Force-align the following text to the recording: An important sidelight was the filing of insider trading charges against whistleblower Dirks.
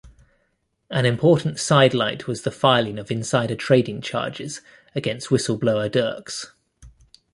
An 0.89 1.05
important 1.05 1.59
sidelight 1.59 2.25
was 2.25 2.41
the 2.41 2.49
filing 2.49 2.97
of 2.97 3.11
insider 3.11 3.53
trading 3.53 4.01
charges 4.01 4.61
against 4.95 5.27
whistleblower 5.29 5.91
Dirks. 5.91 6.53